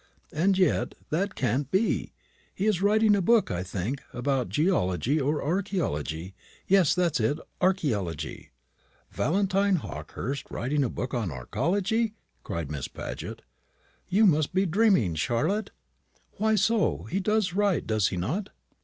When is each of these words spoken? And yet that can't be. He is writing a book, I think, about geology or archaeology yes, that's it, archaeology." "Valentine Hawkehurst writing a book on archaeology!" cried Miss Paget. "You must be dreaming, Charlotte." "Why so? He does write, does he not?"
And 0.33 0.57
yet 0.57 0.95
that 1.11 1.35
can't 1.35 1.69
be. 1.69 2.11
He 2.55 2.65
is 2.65 2.81
writing 2.81 3.15
a 3.15 3.21
book, 3.21 3.51
I 3.51 3.61
think, 3.61 4.01
about 4.13 4.49
geology 4.49 5.19
or 5.21 5.43
archaeology 5.43 6.33
yes, 6.65 6.95
that's 6.95 7.19
it, 7.19 7.37
archaeology." 7.61 8.49
"Valentine 9.11 9.75
Hawkehurst 9.75 10.49
writing 10.49 10.83
a 10.83 10.89
book 10.89 11.13
on 11.13 11.29
archaeology!" 11.29 12.15
cried 12.43 12.71
Miss 12.71 12.87
Paget. 12.87 13.43
"You 14.07 14.25
must 14.25 14.55
be 14.55 14.65
dreaming, 14.65 15.13
Charlotte." 15.13 15.69
"Why 16.37 16.55
so? 16.55 17.03
He 17.03 17.19
does 17.19 17.53
write, 17.53 17.85
does 17.85 18.07
he 18.07 18.17
not?" 18.17 18.49